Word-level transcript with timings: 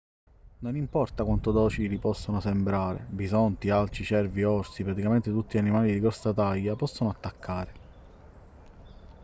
non 0.61 0.75
importa 0.75 1.23
quanto 1.25 1.51
docili 1.51 1.99
possano 1.99 2.39
sembrare 2.39 3.05
bisonti 3.07 3.69
alci 3.69 4.03
cervi 4.03 4.41
orsi 4.43 4.81
praticamente 4.83 5.29
tutti 5.29 5.57
gli 5.57 5.59
animali 5.59 5.91
di 5.93 5.99
grossa 5.99 6.33
taglia 6.33 6.75
possono 6.75 7.11
attaccare 7.11 7.71